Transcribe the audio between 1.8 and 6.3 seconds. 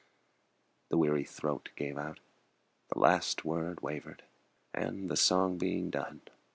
out, The last word wavered, and the song was done.